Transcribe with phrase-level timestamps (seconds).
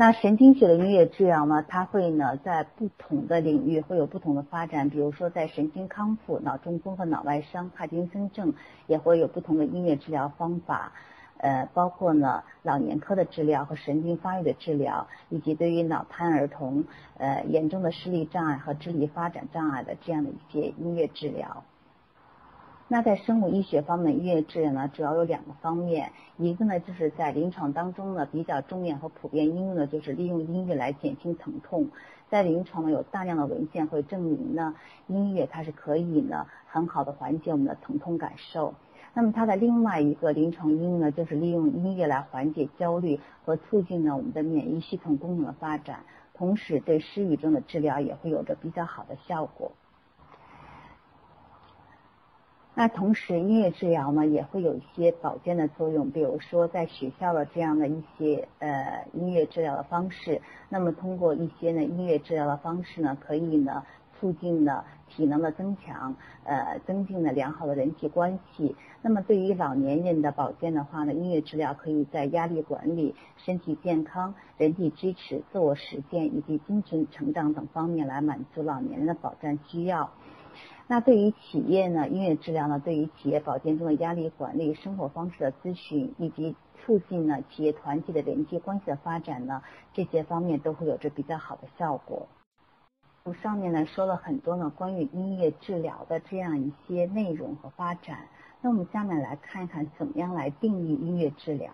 [0.00, 8.54] 那神经学的音乐治疗呢，它会呢在不同的领域会有不同的发展，比如说在神经康复、脑中风和脑外伤、帕金森症
[8.86, 10.92] 也会有不同的音乐治疗方法。
[11.36, 16.82] 呃，包括呢老年科的治疗和神经发育的治疗，以及对于脑瘫儿童、
[17.18, 21.62] 呃严重的视力障碍和智力发展障碍的这样的一些音乐治疗。
[22.92, 31.86] 那在生物医学方面，音乐治疗呢主要有两个方面，一个呢就是在临床当中呢比较重要和普遍应用的就是利用音乐来减轻疼痛。
[32.30, 34.74] 在临床呢有大量的文献会证明呢
[35.06, 38.74] 音乐它是可以呢很好的缓解我们的疼痛感受。
[39.14, 46.00] 那么它的另外一个临床应用呢，就是利用音乐来缓解焦虑和促进呢我们的免疫系统功能的发展，
[46.34, 49.70] 同时对失语症的治疗也会有着比较好的效果。
[52.80, 63.84] 那同时音乐治疗呢也会有一些保健的作用，比如说在学校的这样的一些呃音乐治疗的方式，那么通过一些呢音乐治疗的方式呢，可以呢。
[64.18, 66.14] 促进了体能的增强，
[66.44, 68.76] 呃，增进了良好的人际关系。
[69.00, 80.10] 那么对于老年人的保健的话呢，音乐治疗可以在压力管理、身体健康、人际支持、自我实现以及精神成长等方面来满足老年人的保障需要。
[80.86, 89.62] 那对于企业呢，音乐治疗呢，对于企业保健中的压力管理、生活方式的咨询以及促进呢企业团体的人际关系的发展呢，
[89.94, 92.26] 这些方面都会有着比较好的效果
[93.22, 93.32] 我。
[93.34, 98.26] 上面呢说了很多呢关于音乐治疗的这样一些内容和发展，
[98.60, 101.70] 那我们下面来看一看怎么样来定义音乐治疗。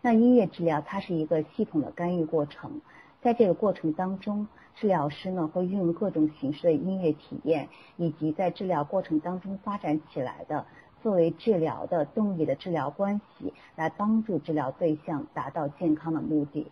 [0.00, 2.80] 那音乐治疗它是一个系统的干预过程，
[3.26, 4.46] 在这个过程当中，
[4.76, 10.64] 治疗师呢会运用各种形式的音乐体验，以及在治疗过程当中发展起来的
[11.02, 16.70] 作为治疗的动力的治疗关系，来帮助治疗对象达到健康的目的。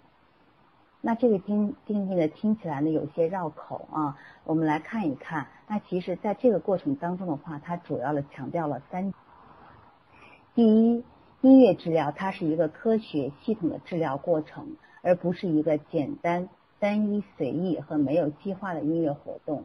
[1.01, 4.17] 那这个定定义呢，听起来呢有些绕口啊。
[4.45, 9.13] 我们来看一看，那其实在这个过程当中的话，它主要的强调了三：
[10.55, 11.05] 第一，
[11.41, 16.49] 音乐治疗它是一个科学系统的治疗过程，而不是一个简单、
[16.81, 19.63] 单一、随意和没有计划的音乐活动。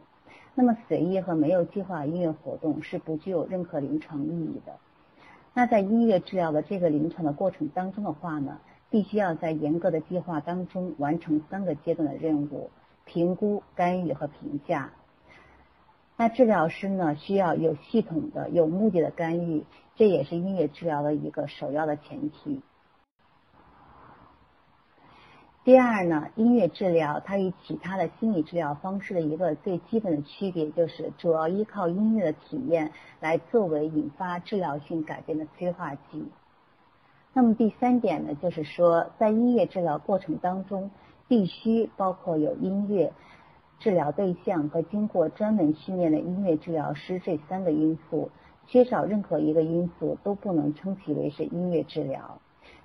[0.54, 4.74] 那么，随意和没有计划音乐活动是不具有任何临床意义的。
[5.54, 8.60] 那在音乐治疗的这个临床的过程当中的话呢？
[8.90, 12.70] 必须要在严格的计划当中完成三个阶段的任务：
[13.04, 14.90] 评估、干预和评价。
[16.16, 19.64] 那治疗师呢，需要有系统的、有目的的干预，
[19.94, 22.62] 这也是音乐治疗的一个首要的前提。
[25.62, 36.26] 第二呢，音乐治疗它与其他的心理治疗方式的一个最基本的区别，就是主要依靠音乐的体验来作为引发治疗性改变的催化剂。
[37.34, 40.90] 那么第三点呢，就是说，在音乐治疗过程当中，
[41.28, 43.12] 必须包括有音乐
[43.78, 48.30] 治疗对象和经过专门训练的音乐治疗师这三个因素，
[48.66, 52.40] 缺少任何一个因素都不能称其为是音乐治疗。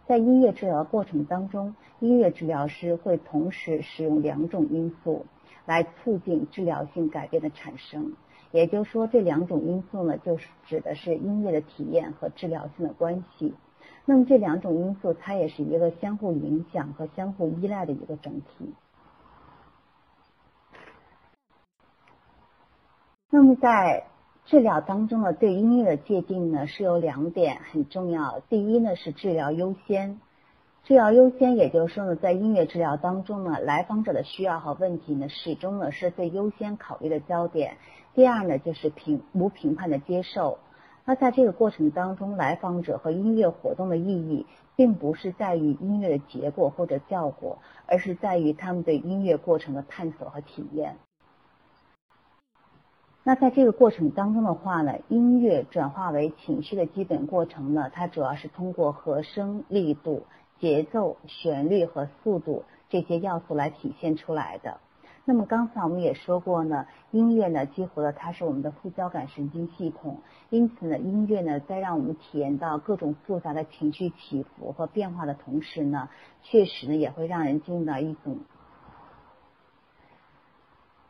[0.07, 5.25] 在音乐治疗过程当中，音乐治疗师会同时使用两种因素
[5.65, 8.13] 来促进治疗性改变的产生，
[8.51, 13.55] 也就是说，这两种因素呢，就是指的是音乐的体验和治疗性的关系。
[14.05, 18.73] 那么这两种因素，它也是一个相互影响和相互依赖的一个整体。
[23.31, 24.05] 那么在
[24.45, 28.41] 治疗当中呢，对音乐的界定呢是有两点很重要。
[28.47, 30.19] 第一呢是治疗优先，
[30.83, 37.77] 治疗优先，也就是说呢，在音乐治疗当中呢，来访者的需要和问题呢，始终呢是最优先考虑的焦点。
[38.13, 40.59] 第二呢就是评无评判的接受。
[41.05, 44.45] 那在这个过程当中，来访者和音乐活动的意义，
[44.75, 47.57] 并不是在于音乐的结果或者效果，
[47.87, 50.97] 而是在于他们对音乐过程的探索和体验。
[53.27, 60.27] 那在这个过程当中的话呢，音乐转化为情绪的基本过程呢，它主要是通过和声、力度、
[60.59, 64.77] 节奏、旋律和速度这些要素来体现出来的。
[65.27, 70.19] 那么刚才我们也说过呢，音乐呢激活了它是我们的副交感神经系统，
[70.51, 76.09] 因此呢，音乐呢在让我们体验到各种复杂的情绪起伏和变化的同时呢，
[76.43, 78.37] 确实呢也会让人进入到一种。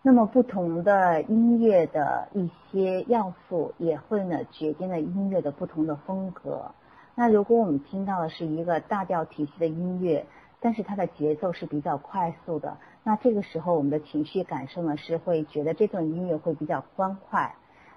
[0.06, 6.70] 那么不同的音乐的一些要素也会呢决定了音乐的不同的风格。
[7.16, 10.28] 那如果我们听到的是一个大调体系的音乐。
[10.62, 17.54] 但是它的节奏是比较快速的，那这个时候我们的情绪感受呢是会觉得这段音乐会比较欢快。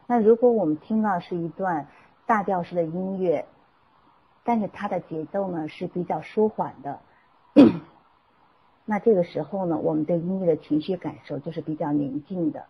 [0.06, 1.86] 那如果我们听到是一段
[2.26, 3.46] 大调式的音乐，
[4.44, 6.98] 但是它的节奏呢是比较舒缓的，
[8.90, 12.64] 那这个时候呢，我们对音乐的情绪感受就是比较宁静的。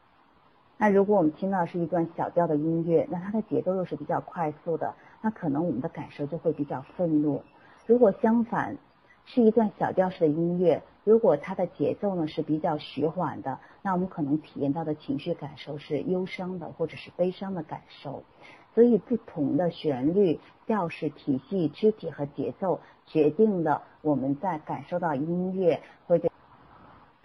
[0.77, 7.41] 那如果我们听到是一段小调的音乐，那它的节奏又是比较快速的，那可能我们的感受就会比较愤怒。
[7.87, 8.77] 如果相反，
[9.27, 18.25] 是一段小调式的音乐，如果它的节奏呢是比较徐缓的，那我们可能体验到的情绪感受是忧伤的或者是悲伤的感受。
[18.79, 26.29] 所以不同的旋律、调式、体系、肢体和节奏，决定了我们在感受到音乐或者。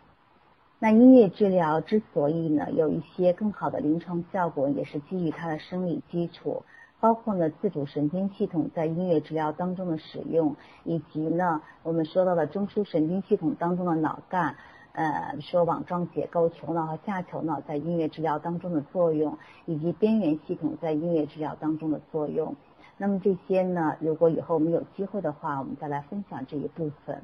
[0.82, 6.64] 那音乐治疗之所以呢有一些更好的临床效果，也是基于它的生理基础。
[7.00, 14.56] 包括呢自主神经系统在音乐治疗当中的使用，以及呢我们说到的中枢神经系统当中的脑干，
[14.94, 22.56] 呃说网状结构、球脑和下球脑在音乐治疗当中的作用，以及边缘系统在音乐治疗当中的作用。
[22.98, 27.22] 那么这些呢，如果以后我们有机会的话，我们再来分享这一部分。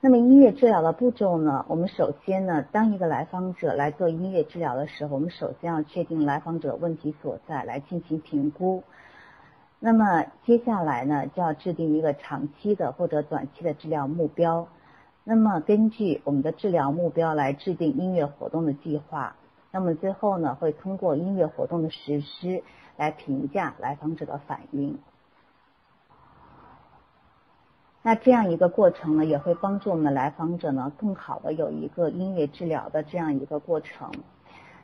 [0.00, 1.64] 那么音乐治疗的步骤呢？
[1.66, 8.82] 我们首先呢，当一个来访者来做音乐治疗的时候，我们首先要确定来访者问题所在，来进行评估。
[9.86, 14.66] 那么接下来呢，就要制定一个长期的或者短期的治疗目标。
[15.24, 19.36] 那么根据我们的治疗目标来制定音乐活动的计划。
[19.70, 22.62] 那么最后呢，会通过音乐活动的实施
[22.96, 24.98] 来评价来访者的反应。
[28.00, 34.10] 那这样一个过程呢，也会帮助我们的来访者呢，更好的有一个音乐治疗的这样一个过程。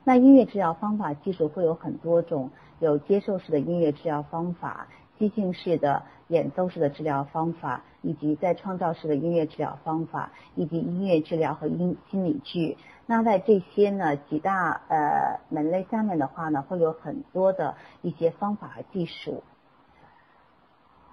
[0.04, 4.88] 那音乐治疗方法技术会有很多种，有接受式的音乐治疗方法、
[5.18, 12.78] 即兴式的演奏式的治疗方法，以及再创造式的音乐治疗方法，以及音乐治疗和音心理剧。
[13.04, 19.42] 那在这些呢几大呃门类下面的话呢，会有很多的一些方法和技术。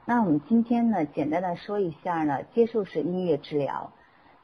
[0.05, 3.91] 那我们今天呢，简单的说一下呢，接受式音乐治疗。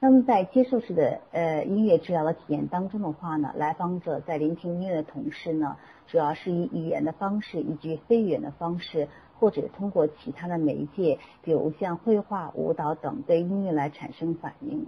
[0.03, 5.77] 那么在接受式的呃音乐治疗的体验当中的话呢，来访者在聆听音乐的同时呢，
[6.07, 9.07] 主要是以语言的方式以及非语言的方式，
[9.39, 14.87] 或者通过其他的媒介，比如像绘画、舞蹈等，对音乐来产生反应。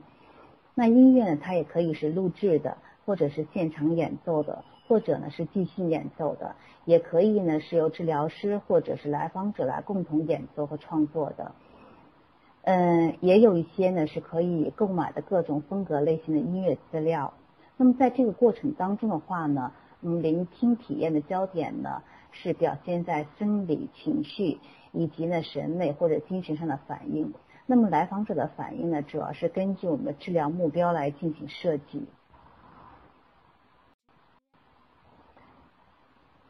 [0.74, 4.66] 那音乐呢，它也可以是录制的，或者是现场演奏的。
[4.88, 11.54] 或者呢是即兴演奏的，也可以呢是由治疗师或者是来访者来共同演奏和创作的。
[12.68, 17.32] 嗯，也有一些呢是可以购买的各种风格类型的音乐资料。
[17.78, 19.72] 那么在这个过程当中的话呢，
[20.02, 22.02] 嗯，聆听体验的焦点呢
[22.32, 24.58] 是表现在生理情绪
[24.92, 27.36] 以及呢审美或者精神上的反应。
[27.68, 32.08] 那么来访者的反应呢，主要是根据我们的治疗目标来进行设计。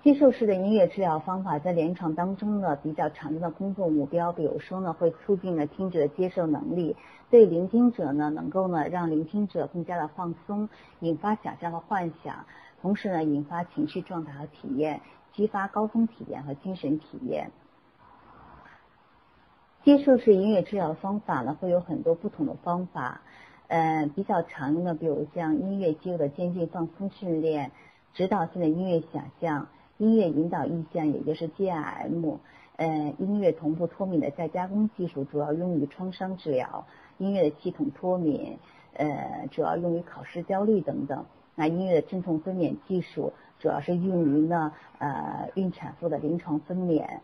[0.06, 6.96] 接受式的音乐治疗方法在临床当中呢，比较常见的工作目标，比如说呢，会促进了听者的接受能力，
[7.32, 10.70] 对聆听者呢，能够呢让聆听者更加的放松，
[11.00, 12.46] 引发想象和幻想，
[12.84, 15.02] 同时呢，引发情绪状态和体验，
[15.34, 17.50] 激发高峰体验和精神体验。
[19.84, 23.22] 接受式音乐治疗方法呢，会有很多不同的方法，
[23.70, 27.72] 呃，比较常用的，比如像音乐肌肉的渐进放松训练，
[28.14, 29.66] 指导性的音乐想象。
[29.98, 32.38] 音乐引导意向，也就是 GIM，
[32.76, 36.86] 呃，音乐同步脱敏的再加工技术，主要用于创伤治疗；
[37.18, 38.58] 音乐的系统脱敏，
[38.94, 41.26] 呃，主要用于考试焦虑等等。
[41.56, 47.20] 那音乐的镇痛分娩技术，主要是用于呢，呃，孕产妇的临床分娩，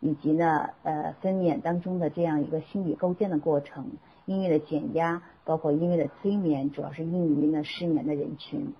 [0.00, 3.92] 以及呢，呃，分娩当中的这样一个心理构建的过程。
[4.26, 8.72] 音乐的减压，包括音乐的催眠，主要是用于呢失眠的人群。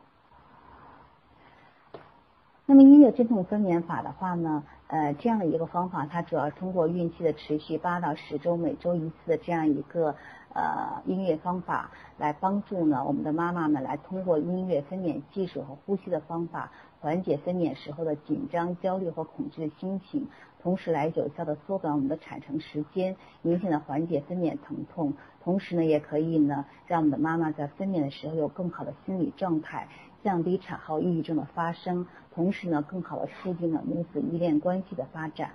[2.67, 10.15] 那么音乐镇痛分娩法的话呢，呃，这样的一个方法，它主要通过孕期的持续八到十周，每周一次的这样一个
[10.55, 20.27] 呃音乐方法，来帮助呢我们的妈妈们来通过音乐分娩技术和呼吸的方法，缓解分娩时候的紧张、焦虑和恐惧的心情，
[20.63, 29.87] 同时来有效的缩短我们的产程时间，明显的缓解分娩疼痛，同时呢也可以呢让我们的妈妈在分娩的时候有更好的心理状态。
[30.25, 35.51] 降低产后抑郁症的发生，同时呢，更好的促进了母子依恋关系的发展。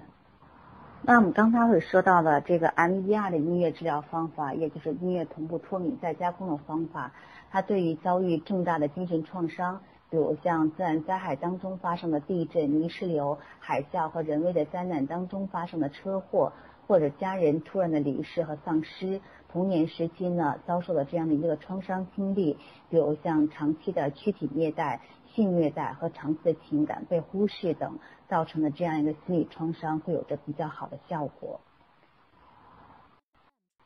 [1.01, 7.11] 那我们刚才会说到的这个 MER 的音乐治疗方法，也就是音乐同步脱敏再加工的方法，
[7.51, 16.53] 它对于遭遇重大的精神创伤，比如像自然灾害当中发生的地震、泥石流、海啸和人为的灾难当中发生的车祸。
[16.87, 22.57] 或者家人突然的离世和丧失，童年时期呢遭受了这样的一个创伤经历，
[22.89, 25.01] 比如像长期的躯体虐待、
[25.33, 31.59] 性虐待和长期的情感被忽视等，造成的这样一个心理创伤，会有着比较好的效果。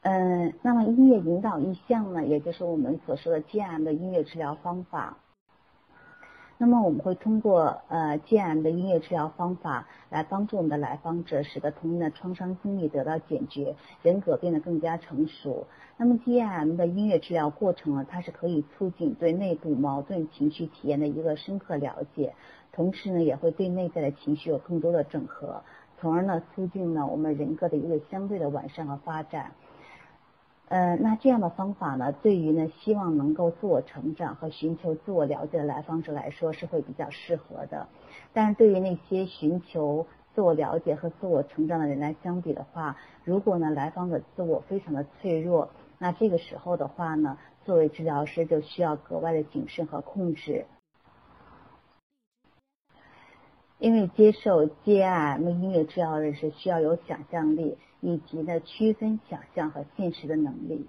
[0.02, 5.18] 嗯，那么音乐引导意向呢，也就是我们所说的 GM 的音乐治疗方法。
[6.64, 15.68] 那么我们会通过呃 GM 的音乐治疗方法来帮助我们的来访者，使得童年的创伤经历得到解决，人格变得更加成熟。
[15.98, 22.34] 那么 GM 的音乐治疗过程呢，它是可以促进对内部矛盾情绪体验的一个深刻了解，
[22.72, 25.62] 同时呢，也会对内在的情绪有更多的整合，
[26.00, 29.52] 从而呢，促进呢我们人格的一个相对的完善和发展。
[30.74, 37.88] 呃，那这样的方法呢，对于呢希望能够自我成长和寻求自我了解的来访者来说是会比较适合的。
[38.34, 50.66] 但是对于那些寻求自我了解和自我成长的人来相比的话，如果呢来访者自我非常的脆弱，那这个时候的话呢，作为治疗师就需要格外的谨慎和控制。
[53.78, 57.78] 因为接受 GIM 音乐治疗人是需要有想象力。
[58.04, 60.86] 以及呢，区分想象和现实的能力。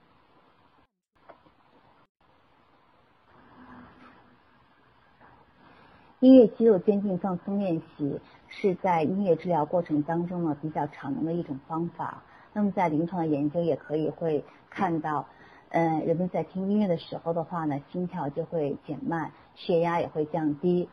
[6.18, 12.25] 音乐肌肉渐进放松练习是在音乐治疗过程当中呢比较常用的一种方法。
[12.52, 15.28] 那么在临床的研究也可以会看到，
[15.68, 20.88] 嗯，人们在听音乐的时候的话呢，心跳就会减慢，血压也会降低。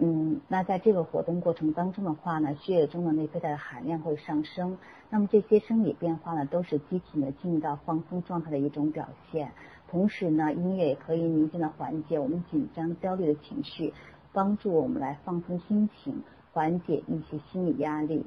[0.00, 4.78] 嗯，那在这个活动过程当中的话呢，血液中的内啡肽的含量会上升。
[5.10, 9.50] 那么这些生理变化呢，都是机体呢进入到放松状态的一种表现。
[9.90, 13.92] 同时呢，音乐也可以明显的缓解我们紧张、焦虑的情绪，
[14.32, 18.24] 帮助我们来放松心情，缓解一些心理压力。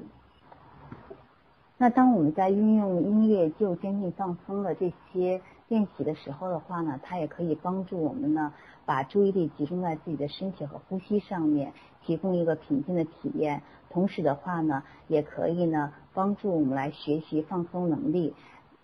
[1.78, 8.52] 那当我们在运用音乐就监禁放松的这些练习的时候的话呢，它也可以帮助我们呢，
[8.84, 11.72] 把注意力集中在自己的身体和呼吸上面，
[12.02, 13.62] 提供一个平静的体验。
[13.90, 18.34] 同时的话呢，也可以呢，帮助我们来学习放松能力，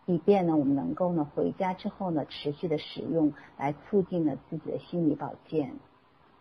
[0.06, 5.72] 以便呢，我们能够呢，回家之后呢，持续的使用，来促进呢自己的心理保健。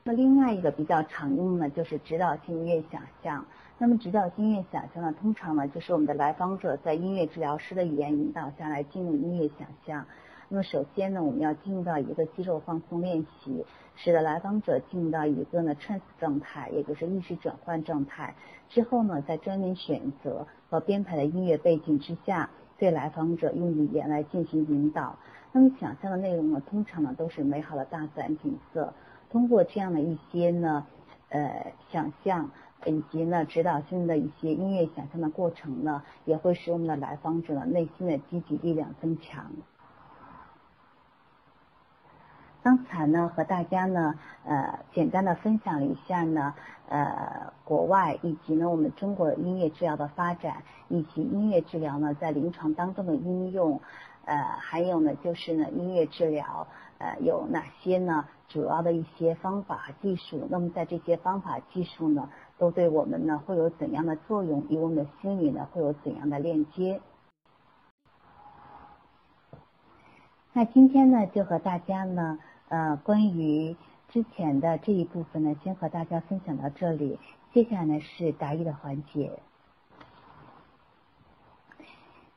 [0.03, 3.45] 那另外一个比较常用的，就是指导性音乐想象。
[3.77, 10.05] 那么指导性音乐想象呢，通常呢就是我们的来访者在音乐治疗师的语言引导下来进入音乐想象。
[10.49, 18.33] 那么首先呢，我们要进入到一个肌肉放松练习，使得来访者进入到一个呢 trance 状态，也就是意识转换状态。
[18.69, 25.17] 之后呢，在专门选择和编排的音乐背景之下，对来访者用语言来进行引导。
[25.51, 28.93] 那么想象的内容呢，通常呢都是美好的大自然景色。
[29.29, 30.85] 通过这样的一些呢，
[31.29, 32.49] 呃，想象。
[32.85, 39.51] 以及呢，指导性的一些音乐想象的过程呢，也会使我们的来访者内心的积极力量增强。
[42.67, 46.53] 刚才呢，和大家呢，呃，简单的分享了一下呢，
[46.89, 53.79] 呃，国外以及呢，我们中国音乐治疗的发展，以及音乐治疗呢在临床当中的应用，
[54.25, 58.25] 呃，还有呢，就是呢，音乐治疗呃有哪些呢？
[58.49, 60.45] 主要的一些方法和技术。
[60.49, 62.29] 那么在这些方法技术呢？
[62.57, 64.65] 都对我们呢会有怎样的作用？
[64.67, 66.99] 与我们的心理呢会有怎样的链接？
[70.53, 73.75] 那今天呢就和大家呢呃关于
[74.09, 77.19] 之前的这一部分呢先和大家分享到这里。
[77.53, 79.39] 接下来呢是答疑的环节。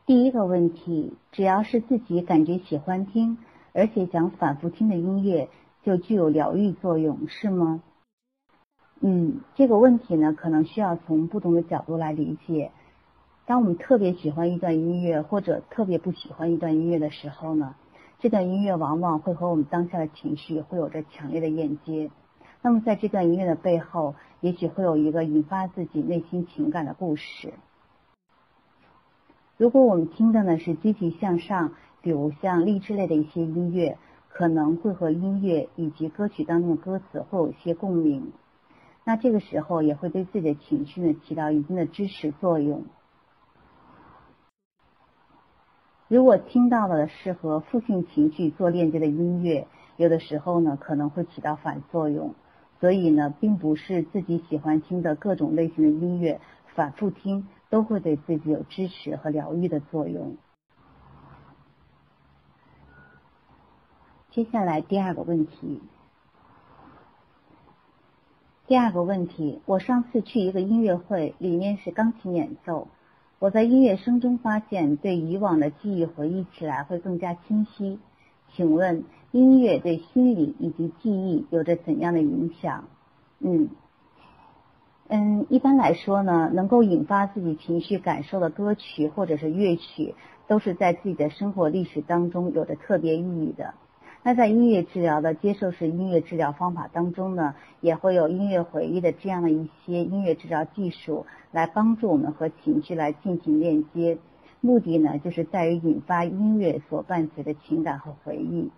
[0.07, 3.39] 第一个问题：只要是自己感觉喜欢听，
[3.73, 5.49] 而且想反复听的音乐，
[5.85, 7.83] 就具有疗愈作用，是吗？
[9.01, 12.73] 嗯，这个问题呢，可能需要从不同的角度来理解。
[13.47, 17.77] 当我们特别喜欢一段音乐，或者特别不喜欢一段音乐的时候呢，
[18.23, 22.11] 这段音乐往往会和我们当下的情绪会有着强烈的链接。
[22.61, 27.55] 那么在这段音乐的背后，也许会有一个引发自己内心情感的故事。
[29.57, 31.73] 如果我们听的呢是积极向上，
[32.03, 33.97] 比如像励志类的一些音乐，
[34.29, 38.33] 可能会和音乐以及歌曲当中的歌词会有一些共鸣。
[39.03, 42.85] 那这个时候也会对自己的情绪呢起到一定的支持作用。
[46.11, 52.35] 如果听到了是和负性情绪做链接的音乐，有的时候呢可能会起到反作用。
[52.81, 56.41] 所以呢，并不是自己喜欢听的各种类型的音乐
[56.75, 60.37] 反复听都会对自己有支持和疗愈的作用。
[64.33, 65.81] 接下来第二个问题。
[68.67, 72.89] 第二个问题，我上次去一个音乐会，里面是钢琴演奏。
[73.41, 77.99] 我在音乐声中发现，对以往的记忆回忆起来会更加清晰。
[78.55, 82.85] 请问，音乐对心理以及记忆有着怎样的影响？
[83.39, 83.71] 嗯，
[85.09, 90.15] 嗯，一般来说呢，能够引发自己情绪感受的歌曲或者是乐曲，
[90.47, 93.73] 都是在自己的生活历史当中有着特别意义的。
[94.23, 104.19] 那在音乐治疗的接受式音乐治疗方法当中呢，也会有音乐回忆的这样的一些音乐治疗技术，来帮助我们和情绪来进行链接。
[104.61, 108.71] 目的呢，就是在于引发音乐所伴随的情感和回忆。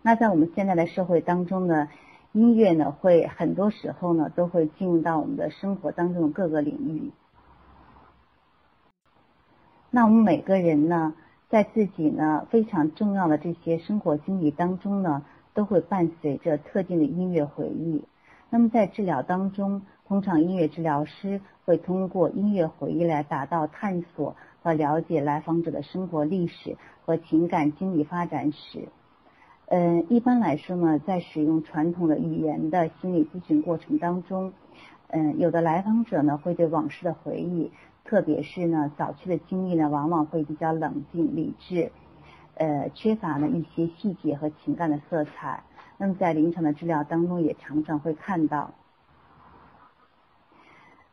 [0.00, 1.90] 那在我们现在的社会当中呢，
[2.32, 7.10] 音乐呢会很多时候呢都会进入到我们的生活当中的各个领域。
[9.90, 11.14] 那我们每个人呢，
[11.50, 18.04] 在自己呢非常重要的这些生活经历当中呢，都会伴随着特定的音乐回忆。
[18.50, 28.88] 那么在治疗当中，通常音乐治疗师会通过音乐回忆来达到探索和了解来访者的生活历史和情感经历发展史。
[29.66, 34.52] 嗯，一般来说呢，在使用传统的语言的心理咨询过程当中，
[35.08, 37.70] 嗯，有的来访者呢会对往事的回忆，
[38.04, 41.92] 特别是呢早期的经历呢，往往会比较冷静理智，
[42.54, 45.62] 呃，缺乏呢一些细节和情感的色彩。
[45.96, 48.72] 那么在临床的治疗当中，也常常会看到，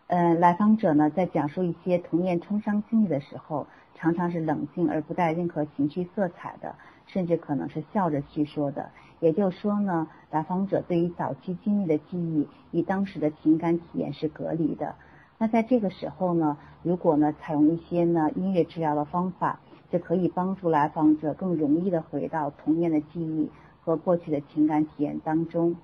[0.08, 6.76] 呃，来访者呢在讲述一些童年创伤经历的时候，常常是冷静而不带任何情绪色彩的。
[7.10, 8.92] 甚至可能是笑着叙说的，
[9.22, 14.94] 也就是说呢，来访者对于早期经历的记忆与当时的情感体验是隔离的。
[15.40, 19.60] 那在这个时候呢，如果呢采用一些呢音乐治疗的方法，
[19.92, 23.50] 就可以帮助来访者更容易的回到童年的记忆
[23.84, 25.76] 和过去的情感体验当中。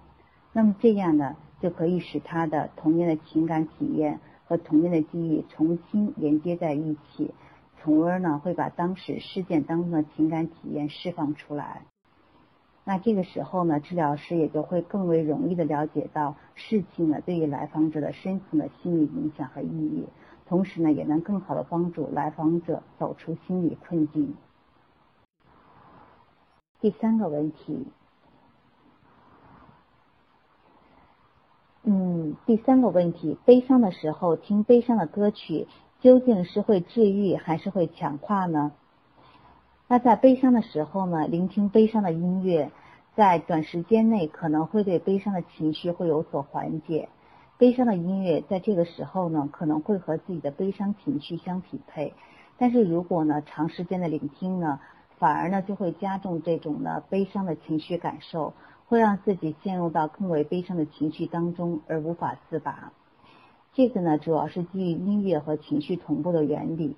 [0.52, 7.34] 那么这样呢，就可以使他的童年的情感体验和童年的记忆重新连接在一起。
[7.80, 11.82] 从而呢，会把当时事件当中的情感体验释放出来。
[12.86, 20.08] 那这个时候呢，治疗师也就会更为容易的了解到事情呢对于来访者的深层的心理影响和意义，
[20.48, 24.36] 同时呢，也能更好的帮助来访者走出心理困境。
[26.82, 27.88] 第三个问题，
[31.84, 35.68] 嗯，第三个问题，悲伤的时候听悲伤的歌曲。
[36.02, 38.74] 究竟是会治愈还是会强化呢？
[39.94, 42.72] 那在悲伤的时候呢，聆听悲伤的音乐，
[43.16, 47.10] 在短时间内可能会对悲伤的情绪会有所缓解。
[47.60, 52.16] 悲伤的音乐在这个时候呢，可能会和自己的悲伤情绪相匹配。
[52.58, 54.80] 但是如果呢，长时间的聆听呢，
[55.20, 58.56] 反而呢就会加重这种呢悲伤的情绪感受，
[58.88, 62.92] 会让自己陷入到更为悲伤的情绪当中而无法自拔。
[63.74, 66.96] 这个呢，主要是基于音乐和情绪同步的原理。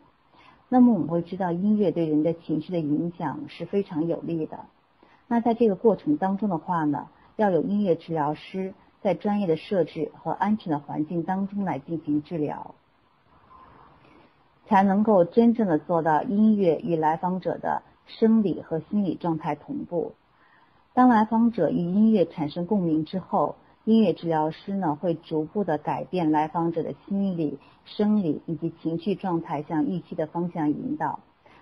[0.67, 4.59] 那么我们会知道，音乐对人的情绪的影响是非常有利的。
[5.27, 12.75] 那在这个过程当中的话呢，要有音乐治疗师在专业的设置和安全的环境当中来进行治疗，
[14.65, 20.13] 才能够真正的做到音乐与来访者的生理和心理状态同步。
[20.93, 23.55] 当来访者与音乐产生共鸣之后。
[23.85, 31.19] 音乐治疗师呢，会逐步的改变来访者的心理、生理以及情绪状态，向预期的方向引导。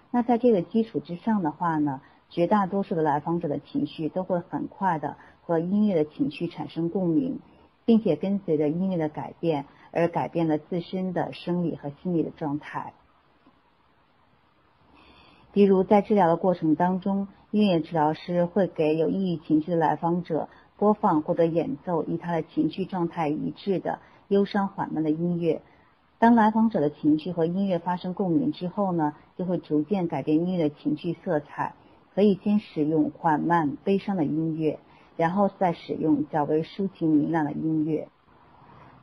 [0.09, 7.39] 那在这个基础之上的话呢，绝大多数的来访者的情绪都会很快的和音乐的情绪产生共鸣，
[7.83, 12.93] 并且跟随着音乐的改变而改变了自身的生理和心理的状态。
[15.51, 20.47] 比如在治疗的过程当中，音乐治疗师会给有抑郁情绪的来访者。
[20.77, 25.61] 播放或者演奏与他的情绪状态一致的忧伤缓慢的音乐。
[26.19, 31.73] 当来访者的情绪和音乐发生共鸣之后呢，就会逐渐改变音乐的情绪色彩。
[32.15, 34.77] 可以先使用缓慢悲伤的音乐，
[35.17, 38.07] 然后再使用较为抒情明亮的音乐。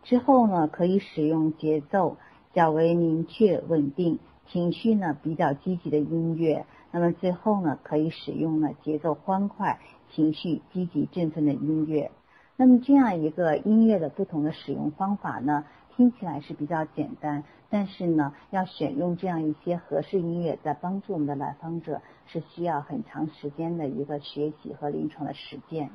[0.05, 2.17] 之后呢，可以使用节奏
[2.55, 6.67] 较为明确稳定、情绪呢比较积极的音乐。
[6.93, 9.81] 那么最后呢，可以使用呢节奏欢快。
[10.13, 12.11] 情绪积极振奋的音乐，
[12.57, 15.65] 那么这样一个音乐的不同的使用方法呢，
[15.97, 25.91] 听起来是比较简单，但是呢，要选用这样一些合适音乐，在帮助我们的来访者，是需要很长时间的一个学习和临床的实践。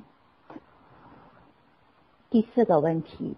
[2.29, 3.37] 第四个问题，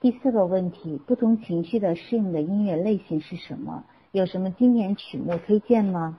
[0.00, 3.84] 第四个问题，不同情绪的适应的音乐类型是什么？
[4.12, 6.18] 有什么经典曲目推荐吗？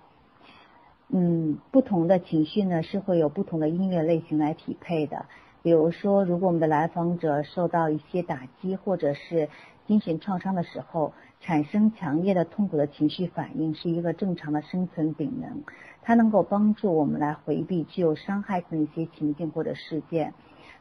[1.10, 5.26] 嗯，不同的情绪呢是会有不同的音乐类型来匹配的。
[5.64, 9.50] 比如说，如果我们的来访者受到一些打击或者是
[9.86, 15.64] 精神创伤的时候，产生强烈的痛苦的情绪反应是一个正常的生存本能，
[16.02, 20.34] 它能够帮助我们来回避具有伤害性的一些情境或者事件。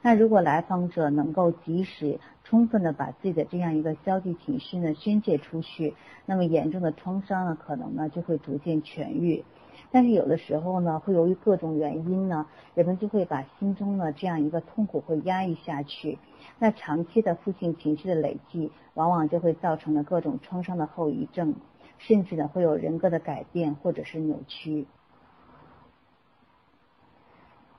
[0.02, 5.94] 那如果来访者能够及时、充分的把自己的这样一个消极情绪呢宣泄出去，
[6.26, 9.44] 那么严重的创伤呢可能呢就会逐渐痊愈。
[9.90, 16.18] 但是有的时候呢，会由于各种原因呢，人们就会把心中的这样一个痛苦会压抑下去。
[16.58, 21.54] 那长期的负性情绪的累积，往往就会造成了各种创伤的后遗症，
[21.98, 24.86] 甚至呢会有人格的改变或者是扭曲。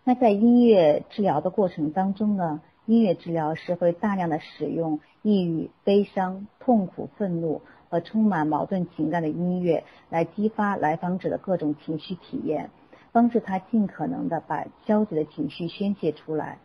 [0.03, 12.69] 那在音乐治疗的过程当中呢，音乐治疗师会大量的使用抑郁、悲伤、痛苦、愤怒和充满矛盾情感的音乐，来激发来访者的各种情绪体验，
[13.12, 16.58] 帮助他尽可能的把消极的情绪宣泄出来。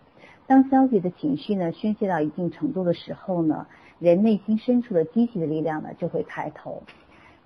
[0.46, 3.66] 当消极的情绪呢宣泄到一定程度的时候呢，
[3.98, 6.82] 人内心深处的积极的力量呢就会抬头。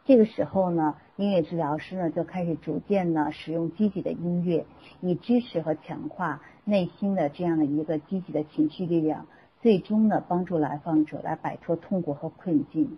[0.07, 4.65] 这个时候呢，音乐治疗师呢就开始逐渐呢使用积极的音乐，
[5.01, 9.27] 以支持和强化内心的这样的一个积极的情绪力量，
[9.61, 12.97] 最终呢帮助来访者来摆脱痛苦和困境。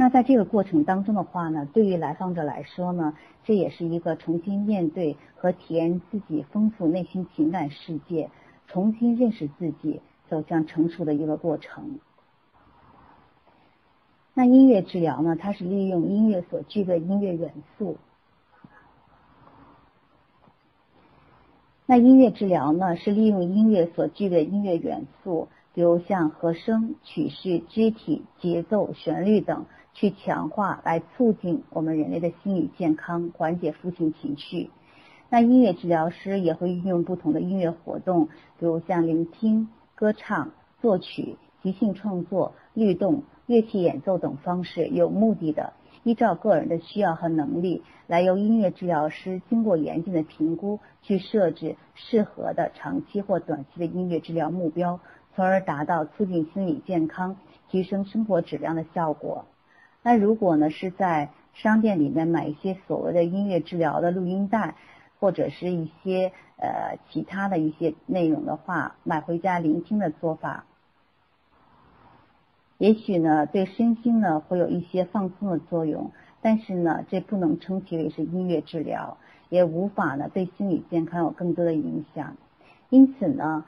[0.00, 8.30] 那在这个过程当中的话呢，对于来访者来说呢，这也是一个重新面对和体验自己丰富内心情感世界，
[8.68, 11.98] 重新认识自己，走向成熟的一个过程。
[14.34, 15.34] 那音乐治疗呢？
[15.34, 17.96] 它是利用音乐所具备音乐元素。
[21.86, 29.66] 那音乐治疗呢，是利用音乐所具备音乐元素，比如像和声、曲式、肢体、节奏、旋律等，
[29.98, 34.70] 去强化来促进我们人类的心理健康，缓解负性情绪。
[35.28, 38.28] 那音乐治疗师也会运用不同的音乐活动，
[38.60, 43.24] 比如像聆听、歌唱、作曲、即兴创作、律动。
[43.46, 45.72] 乐器演奏等方式，有目的的
[46.04, 55.00] 依照个人的需要和能力，来由音乐治疗师经过严谨的评估，去设置适合的长期或短期的音乐治疗目标，
[55.34, 57.36] 从而达到促进心理健康、
[57.70, 59.46] 提升生活质量的效果。
[60.08, 64.74] 那如果呢是在商店里面买一些所谓的音乐治疗的录音带，
[65.20, 70.64] 或者是一些呃其他的一些内容的话，买回家聆听的做法。
[72.78, 79.18] 也许呢，对身心呢会有一些放松的作用，但是呢，这不能称其为是音乐治疗，
[79.50, 82.38] 也无法呢对心理健康有更多的影响。
[82.88, 83.66] 因此呢，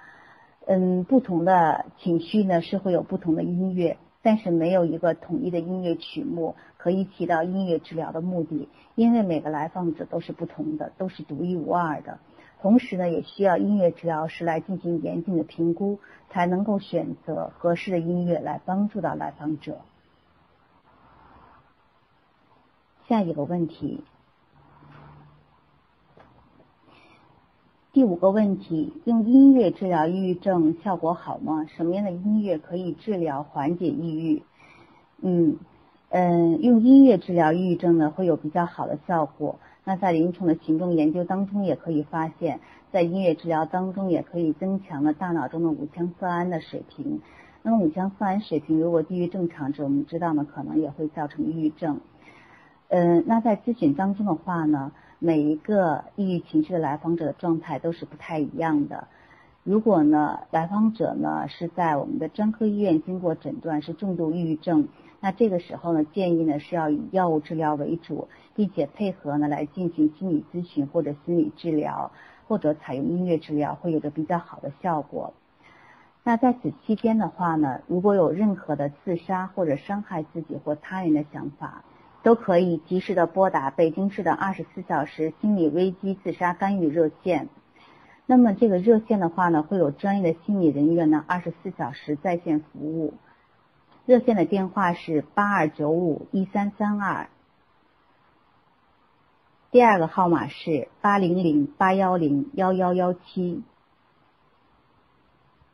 [0.67, 12.19] 嗯，不同的情绪呢是会有不同的音乐，但是没有一个统一的音乐曲目可以起到音乐治疗的目的，因为每个来访者都是不同的，都是独一无二的。
[12.61, 19.79] 同时呢，也需要音乐治疗师来进行严谨的评估，才能够选择合适的音乐来帮助到来访者。
[23.09, 24.05] 下一个问题，
[28.01, 31.67] 第五个问题，用音乐治疗抑郁症效果好吗？
[31.77, 34.43] 什么样的音乐可以治疗缓解抑郁？
[35.21, 35.59] 嗯
[36.09, 39.59] 嗯，用音乐治疗抑郁症呢，会有比较好的效果。
[39.85, 42.61] 那在临床的群众研究当中，也可以发现，
[42.91, 47.21] 在音乐治疗当中，也可以增强了大脑中的五羟色胺的水平。
[47.63, 52.01] 那么五羟色胺水平如果低于正常值，我们知道呢，可能也会造成抑郁症。
[52.89, 54.91] 嗯，那在咨询当中的话呢，
[55.23, 59.07] 每一个抑郁情绪的来访者的状态都是不太一样的。
[59.63, 64.89] 如果呢，来访者呢是在我们的专科医院经过诊断是重度抑郁症。
[65.21, 72.11] 那这个时候呢，建议呢是要以药物治疗为主，并且配合呢来进行心理咨询或者心理治疗，
[72.49, 75.35] 或者采用音乐治疗，会有着比较好的效果。
[76.25, 81.85] 那在此期间的话呢，如果有任何的自杀或者伤害自己或他人的想法，
[82.23, 87.49] 都可以及时的拨打北京市的二十四小时心理危机自杀干预热线。
[88.27, 93.15] 那么这个热线的话呢，会有专业的心理人员呢二十四小时在线服务。
[94.07, 97.29] 热线的电话是八二九五一三三二，
[99.71, 103.63] 第二个号码是八零零八幺零幺幺幺七。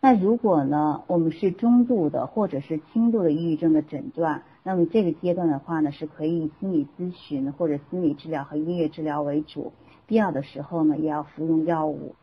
[0.07, 9.73] 那如果呢，我们是中度的或者是轻度的抑郁症的诊断，那么这个阶段的话呢，是可以以心理咨询或者心理治疗和音乐治疗为主，
[10.07, 12.15] 必要的时候呢，也要服用药物。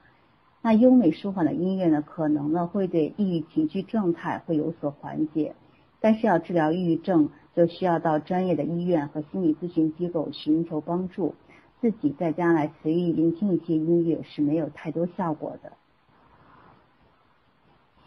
[0.61, 5.53] 那优美舒缓的音乐呢，可能呢会对抑郁情绪状态会有所缓解。
[5.99, 11.35] 但是要治疗抑郁症，就需要到专业的医院和心理咨询机构寻求帮助。
[11.81, 15.73] 自己在家来随意聆听一些音乐是没有太多效果的。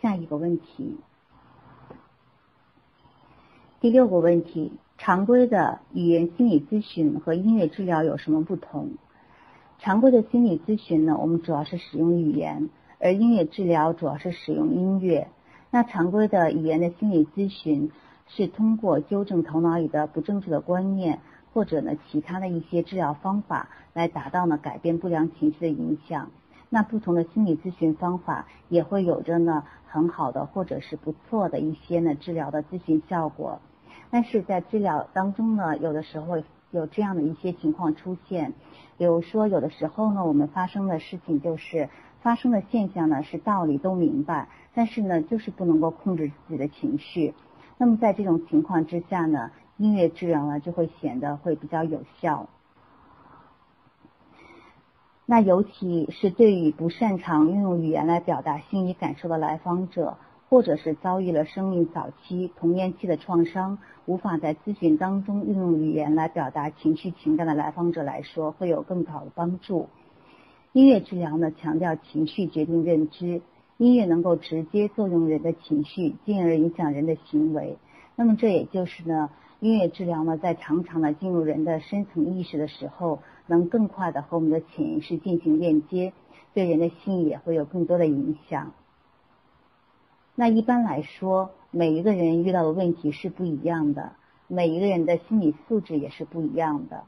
[0.02, 0.98] 下一个问题，
[3.80, 8.90] 第六个问题：常规的语言心理咨询和音乐治疗有什么不同？
[9.78, 15.28] 常规的心理咨询呢，我们主要是使用语言而音乐治疗主要是使用音乐。
[15.70, 17.90] 那常规的语言的心理咨询
[18.28, 21.20] 是通过纠正头脑里的不正确的观念，
[21.52, 26.30] 或者呢其他的一些治疗方法来达到呢改变不良情绪的影响。
[26.76, 33.60] 那不同的心理咨询方法也会有着呢很好的或者是不错的一些呢治疗的咨询效果。
[34.10, 38.52] 但是在治疗当中呢，有的时候有这样的一些情况出现，
[38.98, 41.88] 比如说有的时候呢，我们发生的事情就是
[42.20, 47.32] 发生的现象呢是道理都明白，但是呢就是不能够控制自己的情绪。
[47.78, 52.50] 那么在这种情况之下呢，音乐治疗呢就会显得会比较有效。
[55.26, 60.16] 那尤其是对于不擅长运用语言来表达心理感受的来访者。
[60.48, 69.88] 或者是遭遇了生命早期、童年期的创伤，无法在咨询当中运用语言来表达情绪情感的来访者来说，会有更好的帮助。
[70.72, 73.42] 音乐治疗呢，强调情绪决定认知，
[73.76, 77.76] 音乐能够直接作用人的情绪，进而影响人的行为。
[78.14, 86.12] 那么这也就是呢，音乐治疗呢，在常常的进入人的深层意识的时候，能更快的和我们的潜意识进行链接，
[86.54, 88.72] 对人的心也会有更多的影响。
[90.34, 94.12] 那一般来说，每一个人遇到的问题是不一样的，
[94.48, 97.04] 每一个人的心理素质也是不一样的，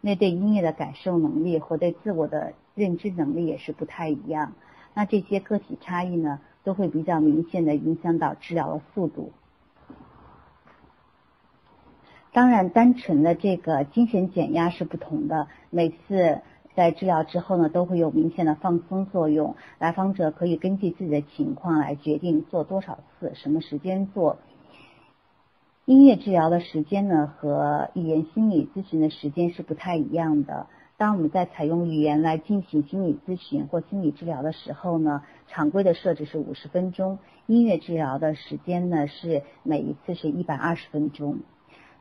[0.00, 4.52] 那对音乐的感受能力和对自我的认知能力也是不太一样。
[4.94, 9.32] 那这些个体差异呢，都会比较明显的影响到治疗的速度。
[12.32, 16.40] 当然，单纯的这个精神减压是不同的，每次。
[16.76, 19.56] 在治疗之后呢，都会有明显的放松作用。
[19.80, 24.38] 来访者可以根据自己的情况来决定做多少次、什么时间做。
[25.84, 30.68] 音乐治疗的时间呢，和语言心理咨询的时间是不太一样的。
[30.96, 41.40] 当我们在采用语言来进行心理咨询或心理治疗的时候呢，常规的设置是五十分钟，音乐治疗的时间呢是每一次是一百二十分钟。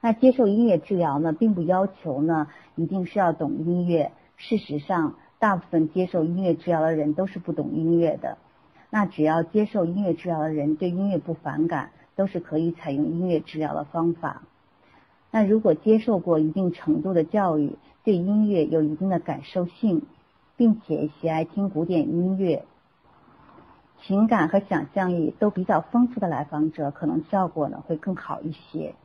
[0.01, 4.11] 那接受音乐治疗呢，并不要求呢一定是要懂音乐。
[4.37, 8.37] 事实上，大部分接受音乐治疗的人都是不懂音乐的。
[8.89, 14.41] 那只要接受音乐治疗的人对音乐不反感，都是可以采用音乐治疗的方法。
[15.31, 20.03] 那如果接受过一定程度的教育，对音乐有一定的感受性，
[20.55, 22.63] 并且喜爱听古典音乐，
[24.01, 28.95] 情感和想象力都比较丰富的来访者，可能效果呢会更好一些。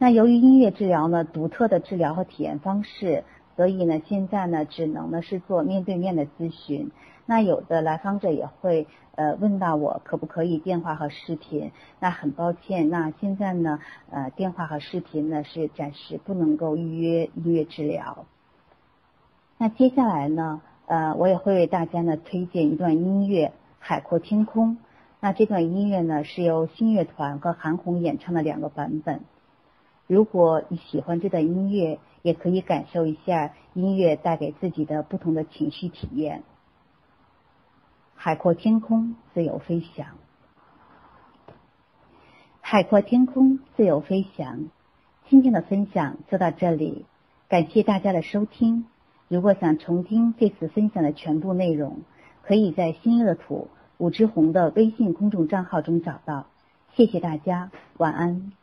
[0.00, 3.22] 那由于音乐治疗呢独特的治疗和体验方式。
[3.56, 6.90] 所以呢，现在呢，只能呢是做面对面的咨询。
[7.26, 11.70] 那有的来访者也会呃问到我可不可以电话和视频？
[11.98, 13.78] 那很抱歉，那现在呢
[14.10, 18.24] 呃电话和视频呢是暂时不能够预约音乐治疗。
[19.58, 24.70] 那接下来呢呃我也会为大家呢推荐一段音乐《海阔天空》。
[25.20, 29.20] 那这段音乐呢是由新乐团和韩红演唱的两个版本。
[30.10, 31.98] 如果你喜欢这段音乐。
[32.22, 36.42] 也可以感受一下音乐带给自己的不同的情绪体验。
[38.14, 40.06] 海阔天空，自由飞翔。
[42.60, 44.66] 海阔天空，自由飞翔。
[45.30, 47.06] 今天的分享就到这里，
[47.48, 48.84] 感谢大家的收听。
[49.28, 52.02] 如果想重听这次分享的全部内容，
[52.42, 56.48] 可以在新乐土武之红的微信公众账号中找到。
[56.94, 58.59] 谢谢大家，晚安。